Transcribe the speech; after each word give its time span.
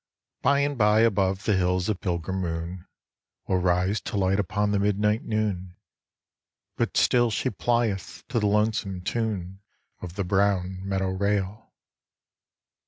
By'n 0.41 0.77
by 0.77 1.01
above 1.01 1.43
the 1.43 1.55
hills 1.55 1.87
a 1.87 1.93
pilgrim 1.93 2.41
moon 2.41 2.87
Will 3.47 3.59
rise 3.59 4.01
to 4.01 4.17
light 4.17 4.39
upon 4.39 4.71
the 4.71 4.79
midnight 4.79 5.21
noon. 5.21 5.75
But 6.75 6.97
still 6.97 7.29
she 7.29 7.51
plieth 7.51 8.23
to 8.29 8.39
the 8.39 8.47
lonesome 8.47 9.01
tune 9.03 9.59
Of 10.01 10.15
the 10.15 10.23
brown 10.23 10.79
meadow 10.83 11.11
rail. 11.11 11.71